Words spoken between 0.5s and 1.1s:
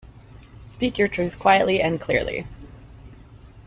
Speak your